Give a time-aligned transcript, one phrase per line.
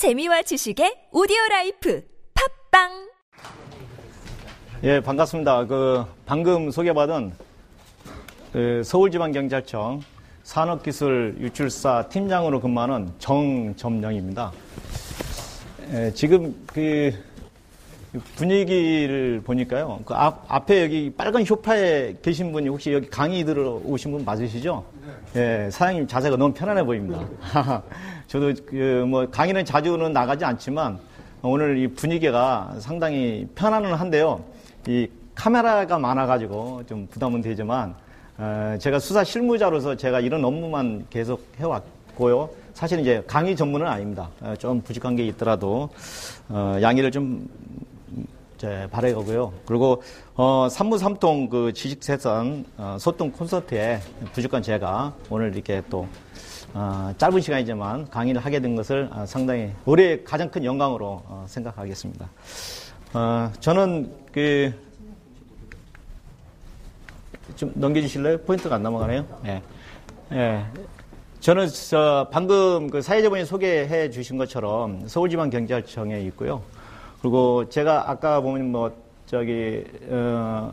[0.00, 2.02] 재미와 지식의 오디오 라이프
[2.70, 2.88] 팟빵
[4.82, 5.66] 예, 반갑습니다.
[5.66, 7.32] 그 방금 소개받은
[8.50, 10.00] 그 서울지방경찰청
[10.42, 14.52] 산업기술 유출수사팀장으로 근무하는 정점령입니다.
[15.92, 17.12] 예, 지금 그
[18.36, 20.00] 분위기를 보니까요.
[20.06, 24.82] 그 앞, 앞에 여기 빨간 쇼파에 계신 분이 혹시 여기 강의 들어오신 분 맞으시죠?
[25.36, 27.22] 예, 사장님 자세가 너무 편안해 보입니다.
[28.30, 31.00] 저도 그 뭐 강의는 자주는 나가지 않지만
[31.42, 34.44] 오늘 이 분위기가 상당히 편안은 한데요.
[34.86, 37.96] 이 카메라가 많아가지고 좀 부담은 되지만
[38.38, 42.48] 어, 제가 수사 실무자로서 제가 이런 업무만 계속 해왔고요.
[42.72, 44.30] 사실 이제 강의 전문은 아닙니다.
[44.40, 45.88] 어, 좀 부족한 게 있더라도
[46.48, 47.48] 어, 양해를 좀
[48.58, 49.52] 제, 바래가고요.
[49.66, 50.04] 그리고
[50.36, 53.98] 어, 삼무삼통 그 지식세선 어, 소통 콘서트에
[54.34, 56.06] 부족한 제가 오늘 이렇게 또
[56.72, 62.28] 어, 짧은 시간이지만 강의를 하게 된 것을 어, 상당히 올해 가장 큰 영광으로 어, 생각하겠습니다.
[63.12, 64.72] 어, 저는 그,
[67.56, 68.38] 좀 넘겨주실래요?
[68.42, 69.26] 포인트가 안 넘어가네요.
[69.46, 69.62] 예.
[70.32, 70.64] 예.
[71.40, 76.62] 저는 저 방금 그 사회자분이 소개해 주신 것처럼 서울지방경찰청에 있고요.
[77.20, 78.92] 그리고 제가 아까 보면 뭐
[79.26, 80.72] 저기 어,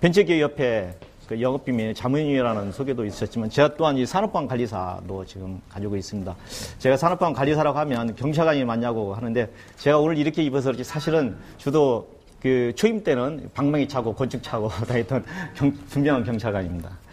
[0.00, 6.34] 벤처기업협회 그 영업비밀 자문위라는 소개도 있었지만 제가 또한 이 산업방 관리사도 지금 가지고 있습니다.
[6.78, 12.08] 제가 산업방 관리사라고 하면 경찰관이 맞냐고 하는데 제가 오늘 이렇게 입어서 그렇지 사실은 주도
[12.40, 17.05] 그 초임 때는 방망이 차고 건축 차고 다했던 경, 분명한 경찰관입니다.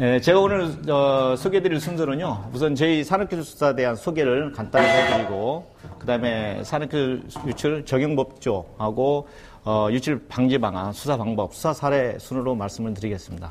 [0.00, 2.50] 예, 제가 오늘 어, 소개드릴 순서는요.
[2.52, 5.66] 우선 저희 산업기술수사에 대한 소개를 간단히 해드리고
[5.98, 9.26] 그 다음에 산업기술 유출 적용법조하고
[9.64, 13.50] 어, 유출 방지 방안, 수사 방법, 수사 사례 순으로 말씀을 드리겠습니다.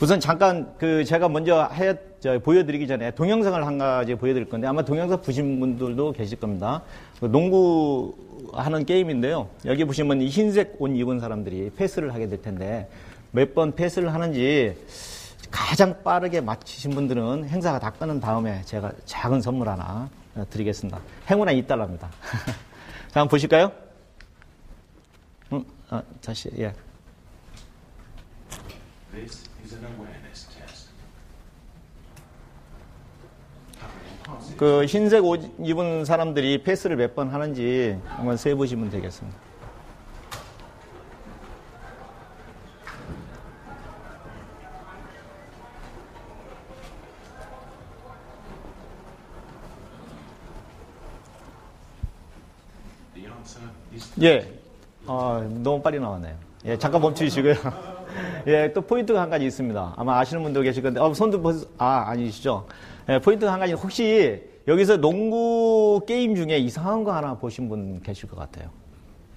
[0.00, 4.82] 우선 잠깐 그 제가 먼저 해, 저, 보여드리기 전에 동영상을 한 가지 보여드릴 건데 아마
[4.84, 6.82] 동영상 보신 분들도 계실 겁니다.
[7.18, 8.14] 그 농구
[8.52, 9.48] 하는 게임인데요.
[9.66, 12.88] 여기 보시면 흰색 옷 입은 사람들이 패스를 하게 될 텐데
[13.32, 14.76] 몇 번 패스를 하는지
[15.50, 20.08] 가장 빠르게 맞히신 분들은 행사가 다 끝난 다음에 제가 작은 선물 하나
[20.50, 21.00] 드리겠습니다.
[21.28, 22.00] 행운아 2달러입니다.
[22.00, 22.08] 자,
[23.20, 23.72] 한번 보실까요?
[25.52, 26.72] 음, 아, 다시, 예.
[34.56, 39.49] 그 흰색 옷 입은 사람들이 패스를 몇 번 하는지 한번 세보시면 되겠습니다.
[54.22, 54.46] 예.
[55.06, 56.34] 아, 너무 빨리 나왔네요.
[56.66, 57.54] 예, 잠깐 멈추시고요.
[58.46, 59.94] 예, 또 포인트가 한 가지 있습니다.
[59.96, 62.66] 아마 아시는 분도 계실 건데, 어, 손도 벌써, 아, 아니시죠?
[63.08, 68.28] 예, 포인트가 한 가지, 혹시 여기서 농구 게임 중에 이상한 거 하나 보신 분 계실
[68.28, 68.68] 것 같아요.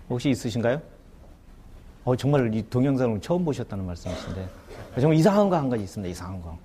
[0.09, 0.81] 혹시 있으신가요?
[2.03, 4.47] 어, 정말 이 동영상을 처음 보셨다는 말씀이신데,
[4.99, 6.11] 정말 이상한 거 한 가지 있습니다.
[6.11, 6.57] 이상한 거.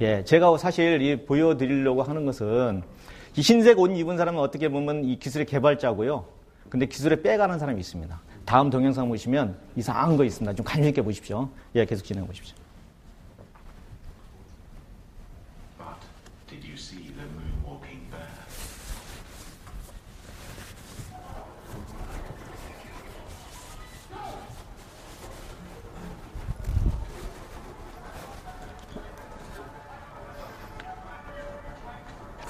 [0.00, 2.82] 예, 제가 사실 이 보여드리려고 하는 것은
[3.36, 6.24] 이 흰색 옷 입은 사람은 어떻게 보면 이 기술의 개발자고요.
[6.68, 8.20] 근데 기술에 빼가는 사람이 있습니다.
[8.44, 10.54] 다음 동영상 보시면 이상한 거 있습니다.
[10.54, 11.48] 좀 관심 있게 보십시오.
[11.74, 12.56] 예, 계속 진행해 보십시오.
[15.78, 15.96] but
[16.48, 18.26] did you see the moonwalking bear?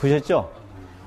[0.01, 0.53] 보셨죠?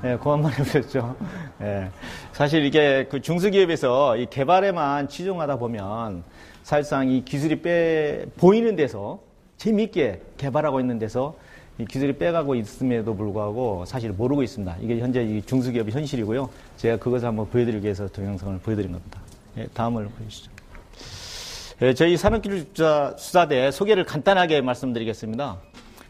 [0.04, 1.16] 예, 그만 많이 보셨죠?
[1.62, 1.92] 예.
[2.36, 6.22] 사실 이게 그 중소기업에서 이 개발에만 치중하다 보면
[6.64, 9.22] 사실상 이 기술이 빼, 보이는 데서
[9.56, 11.38] 재미있게 개발하고 있는 데서
[11.78, 14.76] 이 기술이 빼가고 있음에도 불구하고 사실 모르고 있습니다.
[14.82, 16.50] 이게 현재 이 중소기업의 현실이고요.
[16.76, 19.22] 제가 그것을 한번 보여드리기 위해서 동영상을 보여드린 겁니다.
[19.58, 20.52] 예, 다음을 보여주시죠.
[21.84, 25.58] 예, 저희 산업기술자 수사대 소개를 간단하게 말씀드리겠습니다.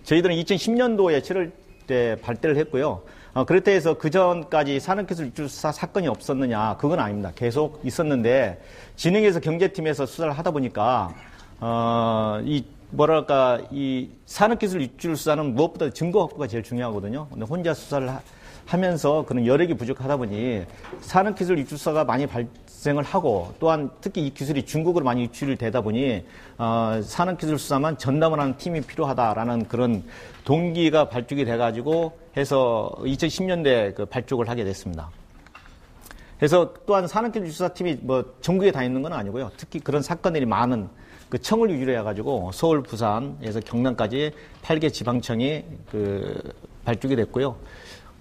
[0.05, 1.51] 저희들은 2010년도에 7월
[1.85, 3.03] 때 발대를 했고요.
[3.35, 6.77] 어, 그렇다 해서 그 전까지 산업기술 유출수사 사건이 없었느냐?
[6.77, 7.33] 그건 아닙니다.
[7.35, 8.61] 계속 있었는데
[8.95, 11.13] 진흥에서 경제팀에서 수사를 하다 보니까
[11.59, 17.27] 어, 이 뭐랄까 이 산업기술 유출 수사는 무엇보다 증거 확보가 제일 중요하거든요.
[17.29, 18.21] 근데 혼자 수사를 하,
[18.65, 20.65] 하면서 그런 여력이 부족하다 보니
[21.01, 26.25] 산업기술 유출사가 많이 발생을 하고 또한 특히 이 기술이 중국으로 많이 유출이 되다 보니
[26.57, 30.03] 어, 산업기술 수사만 전담을 하는 팀이 필요하다라는 그런
[30.43, 35.09] 동기가 발족이 돼가지고 해서 2010년대 그 발족을 하게 됐습니다.
[36.37, 39.51] 그래서 또한 산업기술 수사팀이 뭐 전국에 다 있는 건 아니고요.
[39.57, 40.89] 특히 그런 사건들이 많은
[41.29, 44.31] 그 청을 유지로 해가지고 서울, 부산에서 경남까지
[44.63, 46.53] 8개 지방청이 그
[46.83, 47.55] 발족이 됐고요.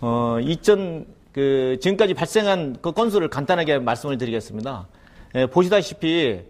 [0.07, 4.87] 어, 2000 그 지금까지 발생한 그 건수를 간단하게 말씀을 드리겠습니다.
[5.35, 6.41] 예, 보시다시피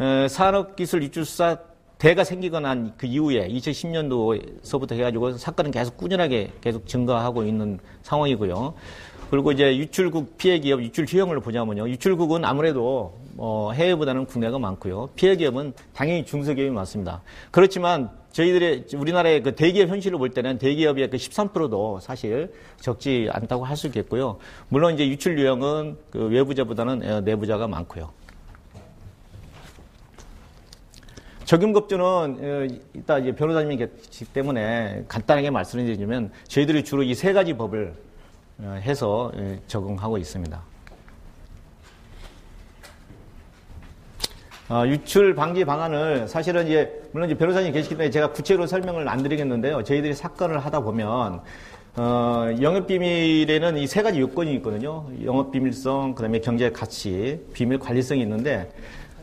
[0.00, 1.58] 에, 산업기술 입주사
[1.98, 8.72] 대가 생기고 난 그 이후에 2010년도서부터 해가지고 사건은 계속 꾸준하게 계속 증가하고 있는 상황이고요.
[9.30, 11.90] 그리고 이제 유출국 피해 기업 유출 효용을 보자면요.
[11.90, 15.10] 유출국은 아무래도 어, 해외보다는 국내가 많고요.
[15.16, 17.22] 피해 기업은 당연히 중소기업이 많습니다.
[17.50, 23.76] 그렇지만 저희들의 우리나라의 그 대기업 현실을 볼 때는 대기업의 그 13%도 사실 적지 않다고 할
[23.76, 24.38] 수 있겠고요.
[24.68, 28.10] 물론 이제 유출 유형은 그 외부자보다는 어, 내부자가 많고요.
[31.44, 37.54] 적용급조는 어, 이따 이제 변호사님이 계시기 때문에 간단하게 말씀을 드리면 저희들이 주로 이 세 가지
[37.54, 37.94] 법을
[38.60, 40.62] 어, 해서 예, 적용하고 있습니다.
[44.72, 49.22] 어, 유출 방지 방안을 사실은 이제 물론 이제 변호사님 계시기 때문에 제가 구체로 설명을 안
[49.22, 49.82] 드리겠는데요.
[49.84, 51.40] 저희들이 사건을 하다 보면
[51.96, 55.04] 어, 영업 비밀에는 이 세 가지 요건이 있거든요.
[55.26, 58.70] 영업 비밀성, 그다음에 경제 가치, 비밀 관리성이 있는데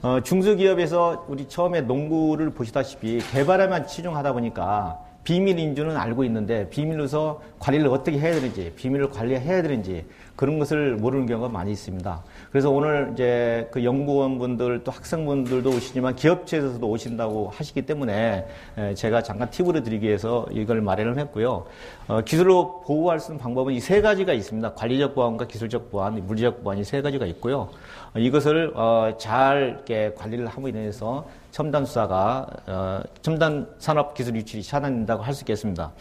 [0.04, 7.88] 어, 중소기업에서 우리 처음에 농구를 보시다시피 개발에만 치중하다 보니까 비밀 인주는 알고 있는데 비밀로서 관리를
[7.90, 10.06] 어떻게 해야 되는지, 비밀을 관리해야 되는지
[10.38, 12.24] 그런 것을 모르는 경우가 많이 있습니다.
[12.50, 18.48] 그래서 오늘 이제 그 연구원분들 또 학생분들도 오시지만 기업체에서도 오신다고 하시기 때문에
[18.96, 21.66] 제가 잠깐 팁으로 드리기 위해서 이걸 마련을 했고요.
[22.08, 24.76] 어, 기술로 보호할 수 있는 방법은 이 세 가지가 있습니다.
[24.76, 27.70] 관리적 보안과 기술적 보안, 물리적 보안이 세 가지가 있고요.
[28.16, 29.84] 어, 이것을 어, 잘
[30.18, 35.92] 관리를 함으로 인해서 첨단 수사가 어, 첨단 산업 기술 유출이 차단된다고 할 수 있겠습니다.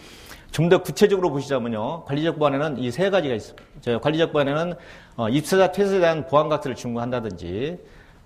[0.51, 2.05] 좀 더 구체적으로 보시자면요.
[2.05, 3.99] 관리적 보안에는 이 세 가지가 있습니다.
[4.01, 4.75] 관리적 보안에는
[5.17, 7.79] 어, 입사자 퇴소에 대한 보안 가치를 증거한다든지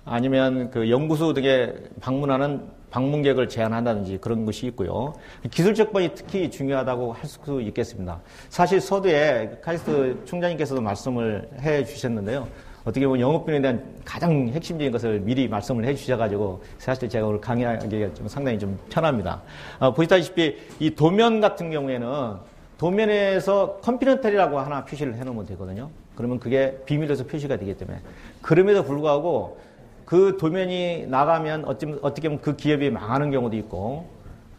[0.04, 5.14] 아니면 그 연구소 등에 방문하는 방문객을 제한한다든지 그런 것이 있고요.
[5.50, 8.20] 기술적 보안이 특히 중요하다고 할 수 있겠습니다.
[8.50, 12.46] 사실 서두에 카이스트 총장님께서도 말씀을 해 주셨는데요.
[12.84, 18.14] 어떻게 보면 영업비에 대한 가장 핵심적인 것을 미리 말씀을 해 주셔가지고 사실 제가 오늘 강의하기가
[18.14, 19.40] 좀 상당히 좀 편합니다.
[19.78, 22.36] 어, 보시다시피 이 도면 같은 경우에는
[22.78, 25.90] 도면에서 컴피넌탈이라고 하나 표시를 해 놓으면 되거든요.
[26.16, 28.00] 그러면 그게 비밀에서 표시가 되기 때문에.
[28.40, 29.60] 그럼에도 불구하고
[30.04, 34.06] 그 도면이 나가면 어떻게 보면 그 기업이 망하는 경우도 있고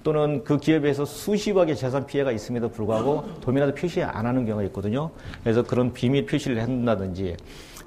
[0.03, 5.11] 또는 그 기업에서 수십억의 재산 피해가 있음에도 불구하고 도면에도 표시 안 하는 경우가 있거든요.
[5.43, 7.35] 그래서 그런 비밀 표시를 한다든지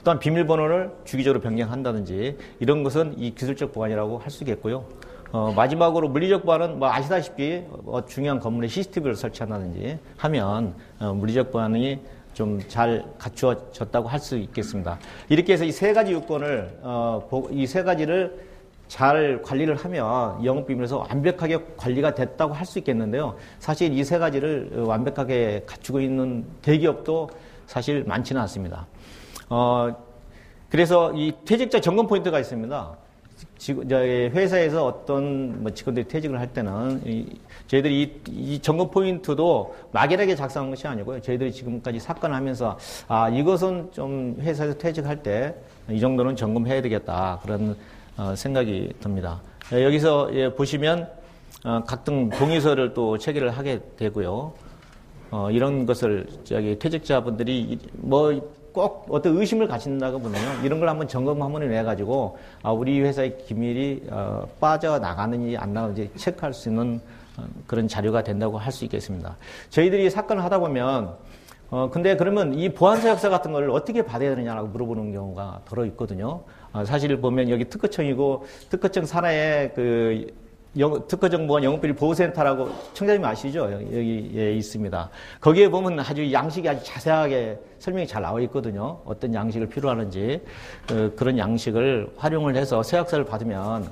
[0.05, 4.85] 또한 비밀번호를 주기적으로 변경한다든지 이런 것은 이 기술적 보안이라고 할 수 있겠고요.
[5.33, 12.01] 어, 마지막으로 물리적 보안은 뭐 아시다시피 어, 중요한 건물에 CCTV를 설치한다든지 하면 어, 물리적 보안이
[12.35, 14.99] 좀 잘 갖추어졌다고 할 수 있겠습니다.
[15.31, 18.45] 이렇게 해서 이 세 가지 요건을 어, 이세 가지를
[18.89, 23.37] 잘 관리를 하면 영업비밀에서 완벽하게 관리가 됐다고 할 수 있겠는데요.
[23.59, 27.31] 사실 이 세 가지를 완벽하게 갖추고 있는 대기업도
[27.67, 28.87] 사실 많지는 않습니다.
[29.49, 29.95] 어,
[30.69, 32.97] 그래서 이 퇴직자 점검 포인트가 있습니다.
[34.33, 40.71] 회사에서 어떤 뭐 직원들이 퇴직을 할 때는 이, 저희들이 이, 이, 점검 포인트도 막연하게 작성한
[40.71, 41.21] 것이 아니고요.
[41.21, 42.79] 저희들이 지금까지 사건을 하면서
[43.09, 45.55] 아 이것은 좀 회사에서 퇴직할 때
[45.91, 47.77] 이 정도는 점검해야 되겠다 그런
[48.17, 49.41] 어, 생각이 듭니다.
[49.73, 51.09] 예, 여기서 예, 보시면
[51.65, 54.53] 어, 각등 동의서를 또 체결을 하게 되고요.
[55.31, 60.63] 어, 이런 것을 저기 퇴직자분들이 뭐 꼭 어떤 의심을 가진다고 보면요.
[60.63, 66.53] 이런 걸 한번 점검 한번 해가지고, 아, 우리 회사의 기밀이, 어, 빠져나가는지 안 나가는지 체크할
[66.53, 67.01] 수 있는
[67.39, 69.35] 어, 그런 자료가 된다고 할 수 있겠습니다.
[69.71, 71.15] 저희들이 사건을 하다 보면,
[71.71, 76.43] 어, 근데 그러면 이 보안사 역사 같은 걸 어떻게 받아야 되느냐라고 물어보는 경우가 더러 있거든요.
[76.75, 80.27] 어, 사실 보면 여기 특허청이고, 특허청 산하에 그
[81.09, 83.71] 특허정보원 영업비리 보호센터라고 청자님 아시죠?
[83.73, 85.11] 여기에 있습니다.
[85.41, 89.01] 거기에 보면 아주 양식이 아주 자세하게 설명이 잘 나와 있거든요.
[89.05, 90.41] 어떤 양식을 필요하는지
[90.93, 93.89] 어, 그런 양식을 활용을 해서 세약서를 받으면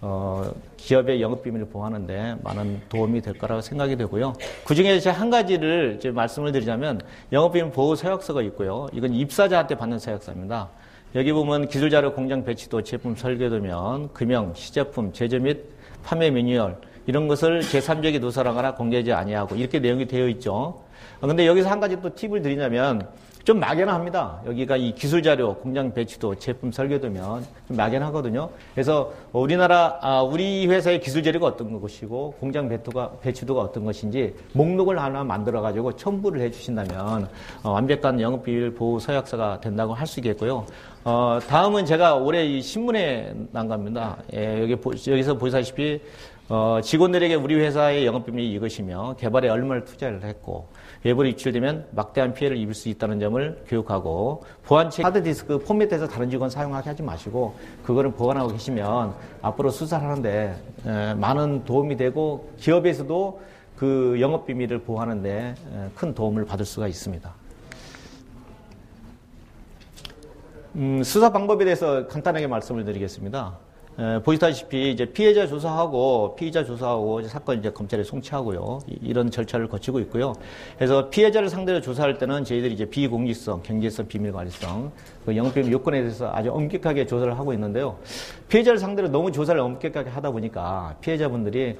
[0.00, 4.34] 어, 기업의 영업 비밀을 보호하는데 많은 도움이 될 거라고 생각이 되고요.
[4.66, 7.00] 그 중에 한 가지를 이제 말씀을 드리자면
[7.32, 8.88] 영업 비밀 보호 서약서가 있고요.
[8.92, 10.68] 이건 입사자한테 받는 서약서입니다.
[11.14, 15.73] 여기 보면 기술자료 공장 배치도 제품 설계도면 금형, 시제품, 제조 및
[16.04, 20.82] 판매 매뉴얼 이런 것을 제3적에 노설하거나 공개하지 아니하고 이렇게 내용이 되어 있죠.
[21.20, 23.08] 그런데 여기서 한 가지 또 팁을 드리냐면
[23.44, 24.40] 좀 막연합니다.
[24.46, 28.48] 여기가 이 기술 자료, 공장 배치도, 제품 설계도면 좀 막연하거든요.
[28.72, 34.98] 그래서 우리나라, 아, 우리 회사의 기술 자료가 어떤 것이고, 공장 배치도가, 배치도가 어떤 것인지 목록을
[34.98, 37.28] 하나 만들어 가지고 첨부를 해 주신다면
[37.62, 40.66] 어, 완벽한 영업비율 보호 서약서가 된다고 할 수 있겠고요.
[41.04, 44.16] 어, 다음은 제가 올해 이 신문에 난 겁니다.
[44.34, 46.00] 예, 여기 보, 여기서 보시다시피
[46.48, 50.68] 어, 직원들에게 우리 회사의 영업비밀이 이것이며 개발에 얼마를 투자를 했고
[51.04, 56.88] 외부로 유출되면 막대한 피해를 입을 수 있다는 점을 교육하고 보안체 하드디스크 포맷해서 다른 직원 사용하게
[56.90, 60.56] 하지 마시고 그거를 보관하고 계시면 앞으로 수사를 하는데
[60.86, 63.40] 에, 많은 도움이 되고 기업에서도
[63.76, 67.34] 그 영업 비밀을 보호하는데 에, 큰 도움을 받을 수가 있습니다.
[70.76, 73.58] 음, 수사 방법에 대해서 간단하게 말씀을 드리겠습니다.
[73.96, 79.68] 에, 보시다시피 이제 피해자 조사하고 피의자 조사하고 이제 사건 이제 검찰에 송치하고요 이- 이런 절차를
[79.68, 80.32] 거치고 있고요.
[80.76, 84.90] 그래서 피해자를 상대로 조사할 때는 저희들이 이제 비공개성, 경제성, 비밀관리성,
[85.24, 87.96] 그 영업비밀 요건에 대해서 아주 엄격하게 조사를 하고 있는데요.
[88.48, 91.76] 피해자를 상대로 너무 조사를 엄격하게 하다 보니까 피해자분들이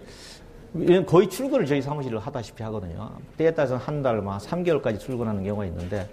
[1.07, 3.11] 거의 출근을 저희 사무실로 하다시피 하거든요.
[3.37, 6.09] 때에 따라서 한 달, 막 3개월까지 출근하는 경우가 있는데,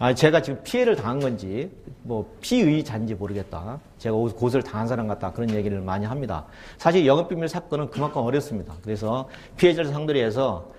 [0.00, 1.70] 아, 제가 지금 피해를 당한 건지,
[2.04, 3.80] 뭐, 피의자인지 모르겠다.
[3.98, 5.32] 제가 고소를 당한 사람 같다.
[5.32, 6.46] 그런 얘기를 많이 합니다.
[6.76, 8.74] 사실 영업비밀 사건은 그만큼 어렵습니다.
[8.82, 10.70] 그래서 피해자를 상대로 해서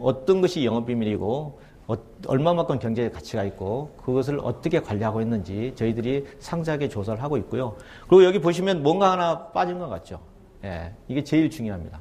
[0.00, 1.94] 어떤 것이 영업비밀이고, 어,
[2.26, 7.76] 얼마만큼 경제의 가치가 있고 그것을 어떻게 관리하고 있는지 저희들이 상세하게 조사를 하고 있고요.
[8.08, 10.18] 그리고 여기 보시면 뭔가 하나 빠진 것 같죠.
[10.64, 12.00] 예, 이게 제일 중요합니다.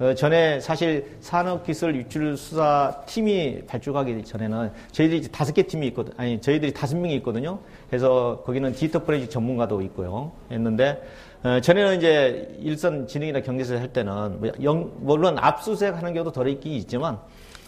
[0.00, 6.40] 어, 전에 사실 산업기술 유출 수사 팀이 발족하기 전에는 저희들이 다섯 개 팀이 있거든, 아니
[6.40, 7.58] 저희들이 다섯 명이 있거든요.
[7.90, 10.30] 그래서 거기는 디지털 포렌식 전문가도 있고요.
[10.52, 11.02] 했는데
[11.42, 16.48] 어, 전에는 이제 일선 진흥이나 경제에서 할 때는 뭐 영- 물론 압수수색 하는 경우도 덜
[16.48, 17.18] 있긴 있지만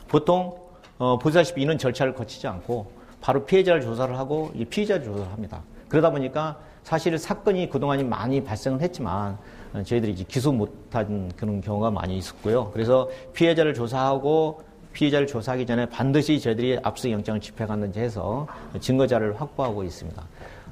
[0.06, 0.54] 보통
[0.98, 5.62] 어, 보시다시피 이런 절차를 거치지 않고 바로 피해자를 조사를 하고 이 피의자를 조사를 합니다.
[5.88, 9.38] 그러다 보니까 사실 사건이 그동안이 많이 발생을 했지만 어,
[9.72, 12.70] 저희들이 이제 기소 못한 그런 경우가 많이 있었고요.
[12.72, 14.62] 그래서 피해자를 조사하고
[14.92, 18.46] 피해자를 조사하기 전에 반드시 저희들이 압수 영장을 집행하는지 해서
[18.80, 20.22] 증거 자료를 확보하고 있습니다.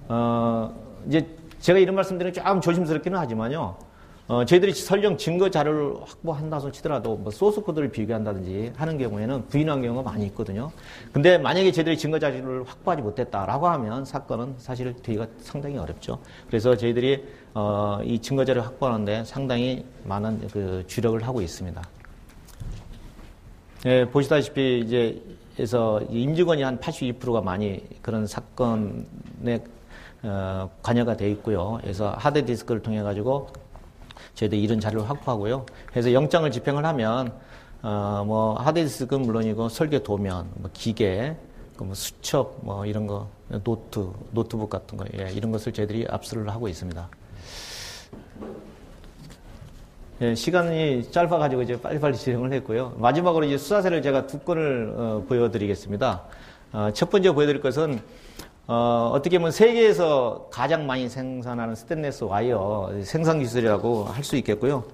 [0.08, 0.74] 어,
[1.06, 1.26] 이제
[1.60, 3.76] 제가 이런 말씀드리면 좀 조심스럽기는 하지만요.
[4.28, 10.02] 어, 저희들이 설령 증거 자료를 확보한다고 치더라도 뭐 소스 코드를 비교한다든지 하는 경우에는 부인한 경우가
[10.02, 10.70] 많이 있거든요.
[11.14, 16.18] 근데 만약에 저희들이 증거 자료를 확보하지 못했다라고 하면 사건은 사실 되기가 상당히 어렵죠.
[16.46, 21.82] 그래서 저희들이 어, 이 증거 자료 확보하는데 상당히 많은 그 주력을 하고 있습니다.
[23.86, 25.22] 예, 보시다시피 이제
[25.60, 29.64] 에서 임직원이 한 82%가 많이 그런 사건에
[30.22, 31.78] 어, 관여가 돼 있고요.
[31.80, 33.48] 그래서 하드 디스크를 통해 가지고
[34.34, 35.66] 저희들 이런 자료를 확보하고요.
[35.86, 37.32] 그래서 영장을 집행을 하면
[37.82, 41.36] 어, 뭐 하드 디스크는 물론이고 설계 도면, 뭐 기계,
[41.76, 43.28] 그뭐 수첩, 뭐 이런 거
[43.62, 47.08] 노트, 노트북 같은 거 예, 이런 것을 저희들이 압수를 하고 있습니다.
[50.20, 52.94] 예, 시간이 짧아가지고 이제 빨리빨리 진행을 했고요.
[52.98, 56.24] 마지막으로 이제 수사 사례를 제가 두 건을 어, 보여드리겠습니다.
[56.72, 58.00] 어, 첫 번째 보여드릴 것은
[58.70, 64.84] 어, 어떻게 보면 세계에서 가장 많이 생산하는 스테인레스 와이어 생산 기술이라고 할 수 있겠고요.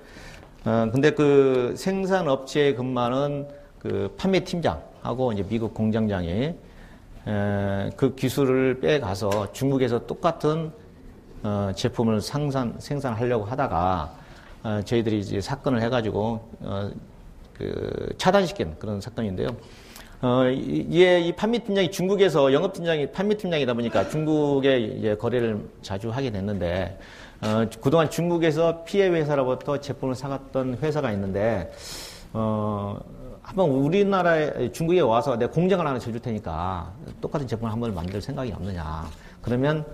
[0.64, 3.48] 어, 근데 그 생산 업체에 근무하는
[3.80, 6.54] 그 판매 팀장하고 이제 미국 공장장이
[7.26, 10.70] 에, 그 기술을 빼가서 중국에서 똑같은
[11.42, 14.14] 어, 제품을 상산, 생산하려고 하다가
[14.62, 16.90] 어, 저희들이 이제 사건을 해가지고 어,
[17.54, 19.48] 그 차단시킨 그런 사건인데요.
[20.24, 26.98] 어, 이- 이에 이 판매팀장이 중국에서 영업팀장이 판매팀장이다 보니까 중국에 이제 거래를 자주 하게 됐는데
[27.42, 31.70] 어, 그동안 중국에서 피해 회사로부터 제품을 사갔던 회사가 있는데
[32.32, 32.98] 어,
[33.42, 36.90] 한번 우리나라에 중국에 와서 내 공장을 하나 지어줄 테니까
[37.20, 39.04] 똑같은 제품을 한번 만들 생각이 없느냐.
[39.42, 39.84] 그러면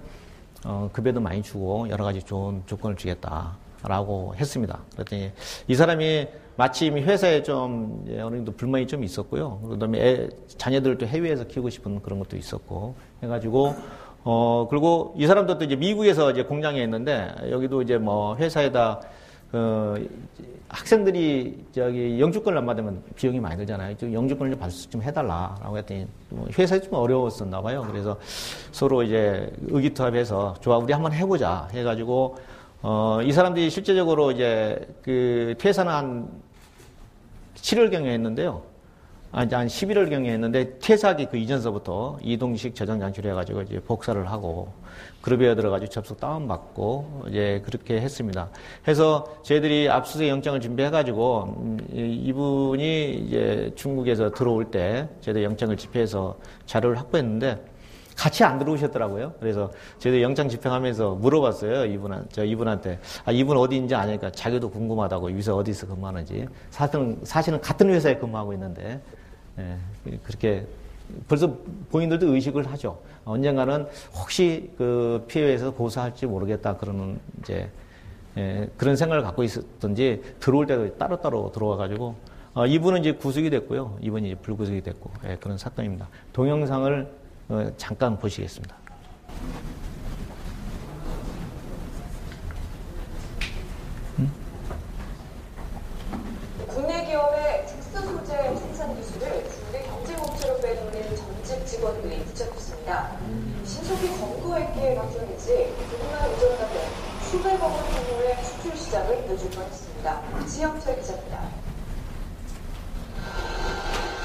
[0.64, 4.78] 어, 급여도 많이 주고 여러 가지 좋은 조건을 주겠다라고 했습니다.
[4.94, 5.32] 그랬더니
[5.66, 6.28] 이 사람이
[6.60, 9.60] 마침 회사에 좀 어느 정도 불만이 좀 있었고요.
[9.66, 13.74] 그다음에 애, 자녀들도 해외에서 키우고 싶은 그런 것도 있었고 해가지고
[14.24, 19.00] 어 그리고 이 사람도 또 이제 미국에서 이제 공장에 있는데 여기도 이제 뭐 회사에다
[19.52, 19.94] 어,
[20.68, 23.96] 학생들이 저기 영주권을 안 받으면 비용이 많이 들잖아요.
[23.96, 27.86] 좀 영주권을 좀 받을 수좀 해달라라고 했더니 뭐 회사에 좀 어려웠었나 봐요.
[27.90, 28.18] 그래서
[28.70, 32.36] 서로 이제 의기투합해서 좋아 우리 한번 해보자 해가지고
[32.82, 36.49] 어, 이 사람들이 실제적으로 이제 그 퇴사는 한
[37.62, 38.62] 7월경에 했는데요.
[39.32, 44.72] 아니, 한 11월경에 했는데 퇴사하기 그 이전서부터 이동식 저장 장치를 해가지고 이제 복사를 하고
[45.22, 48.48] 그룹에 들어가지고 접속 다운받고 이제 그렇게 했습니다.
[48.88, 56.36] 해서 저희들이 압수수색 영장을 준비해가지고 음, 이- 이분이 이제 중국에서 들어올 때 저희들 영장을 집행해서
[56.66, 57.62] 자료를 확보했는데
[58.20, 59.32] 같이 안 들어오셨더라고요.
[59.40, 61.86] 그래서 저희들 영장 집행하면서 물어봤어요.
[61.86, 62.98] 이분한, 저 이분한테.
[63.24, 66.46] 아, 이분 어디인지 아니까 자기도 궁금하다고 요새 어디서 근무하는지.
[66.68, 69.00] 사실은, 사실은 같은 회사에 근무하고 있는데,
[69.58, 69.74] 예,
[70.22, 70.66] 그렇게
[71.28, 71.56] 벌써
[71.90, 72.98] 본인들도 의식을 하죠.
[73.24, 77.70] 언젠가는 혹시 그 피해에서 고소할지 모르겠다 그러는 이제
[78.36, 82.14] 예, 그런 생각을 갖고 있었던지 들어올 때도 따로따로 들어와가지고
[82.52, 83.96] 어, 이분은 이제 구속이 됐고요.
[84.02, 86.08] 이분이 이제 불구속이 됐고 예, 그런 사건입니다.
[86.34, 87.19] 동영상을 어,
[87.76, 88.76] 잠깐 보시겠습니다.
[96.68, 103.16] 국내 기업의 특수 소재 생산 기술을 국내 경쟁업체로 빼돌린 전직 직원들이 붙잡혔습니다.
[103.64, 110.46] 신속히 검거했기에 망정이지 조금만 의존하면 수백억 원 규모의 수출 시장을 잃을 뻔했습니다.
[110.46, 111.48] 지영철 기자입니다.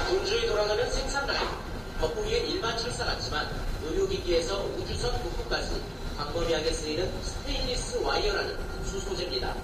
[0.08, 1.65] 분주히 돌아가는 생산 라인.
[2.00, 3.48] 겉보기엔 일반 철사 같지만
[3.84, 5.80] 의료기기에서 우주선 부품까지
[6.18, 9.54] 광범위하게 쓰이는 스테인리스 와이어라는 특수 소재입니다.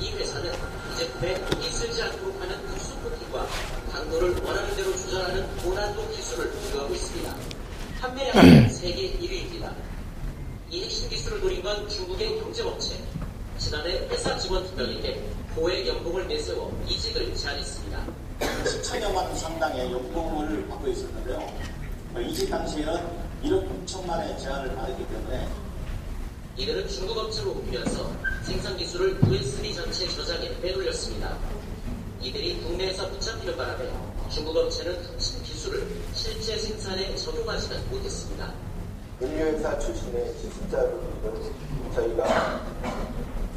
[0.00, 3.46] 이 회사는 이 제품에 독이 쓸지 않도록 하는 특수 코팅과
[3.92, 7.36] 강도를 원하는 대로 조절하는 고난도 기술을 보유하고 있습니다.
[8.00, 9.72] 판매량은 세계 1위입니다.
[10.70, 12.96] 이 핵심 기술을 노린 건 중국의 경제업체.
[13.62, 15.20] 지난해 회사 직원 2명에게
[15.54, 18.06] 고액 연봉을 내세워 이직을 제안했습니다.
[18.40, 21.48] 10천여만 원 상당의 연봉을 받고 있었는데요.
[22.28, 22.92] 이직 당시에는
[23.44, 25.48] 1억 6천만의 제한을 받았기 때문에
[26.56, 28.10] 이들은 중국 업체로 옮기면서
[28.42, 31.38] 생산 기술을 USB 전체 저장에 빼돌렸습니다.
[32.20, 33.88] 이들이 국내에서 붙잡히는 바람에
[34.28, 38.52] 중국 업체는 훔친 기술을 실제 생산에 적용하지는 못했습니다.
[39.20, 41.52] 인류회사 출신의 기술자로는
[41.94, 42.60] 저희가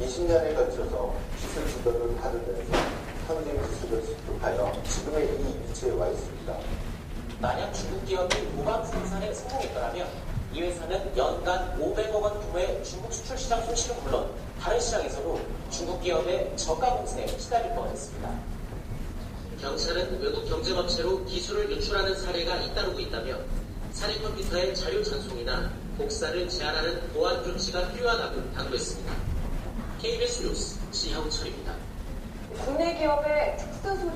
[0.00, 2.72] 20년에 걸쳐서 기술 지도를 받으면서
[3.26, 6.58] 현재 기술을 습득하여 지금의 이 위치에 와 있습니다.
[7.40, 10.06] 만약 중국 기업이 모방 생산에 성공했더라면
[10.52, 16.56] 이 회사는 연간 500억 원 규모의 중국 수출 시장 손실은 물론 다른 시장에서도 중국 기업의
[16.56, 18.56] 저가 공세에 시달릴 뻔했습니다.
[19.60, 23.36] 경찰은 외국 경쟁업체로 기술을 유출하는 사례가 잇따르고 있다며
[23.92, 29.35] 사례 컴퓨터의 자료 전송이나 복사를 제한하는 보안 조치가 필요하다고 당부했습니다.
[30.00, 31.72] KBS 뉴스 지형철입니다.
[32.64, 34.10] 국내 기업의 특수 소재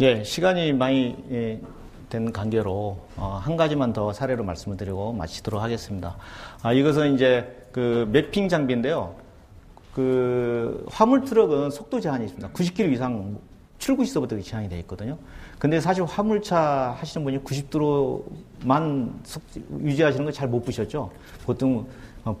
[0.00, 1.60] 예, 시간이 많이 예,
[2.08, 6.16] 된 관계로 어, 한 가지만 더 사례로 말씀을 드리고 마치도록 하겠습니다.
[6.62, 9.14] 아, 이것은 이제 그 매핑 장비인데요.
[9.94, 12.50] 그 화물 트럭은 속도 제한이 있습니다.
[12.52, 13.38] 90km 이상
[13.78, 15.18] 출고 시서부터 제한이 되어 있거든요.
[15.58, 19.12] 근데 사실 화물차 하시는 분이 90으로만
[19.82, 21.10] 유지하시는 거 잘 못 보셨죠?
[21.44, 21.86] 보통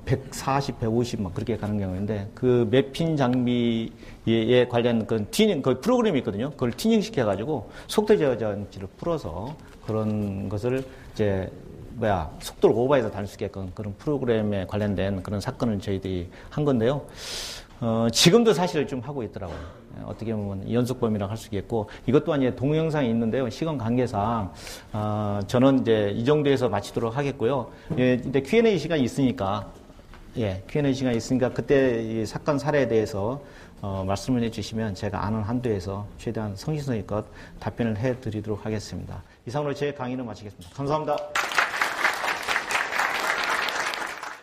[0.04, 6.50] 140, 150 막 그렇게 가는 경우인데 그 매핑 장비에 관련 그런 튜닝 그 프로그램이 있거든요.
[6.50, 11.50] 그걸 튜닝 시켜 가지고 속도 제어 장치를 풀어서 그런 것을 이제
[11.94, 17.02] 뭐야 속도를 오버해서 다닐 수 있게끔 그런 프로그램에 관련된 그런 사건을 저희들이 한 건데요.
[17.80, 19.58] 어, 지금도 사실 좀 하고 있더라고요.
[19.98, 23.48] 예, 어떻게 보면 연속범이라고 할 수 있겠고 이것 또한 이제 동영상이 있는데요.
[23.48, 24.52] 시간 관계상
[24.92, 27.70] 어, 저는 이제 이 정도에서 마치도록 하겠고요.
[27.98, 29.72] 예, 근데 Q&A 시간이 있으니까
[30.36, 33.40] 예, Q&A 시간이 있으니까 그때 이 사건 사례에 대해서
[33.80, 37.24] 어, 말씀을 해주시면 제가 아는 한도에서 최대한 성실성의껏
[37.60, 39.22] 답변을 해드리도록 하겠습니다.
[39.46, 40.70] 이상으로 제 강의는 마치겠습니다.
[40.76, 41.16] 감사합니다.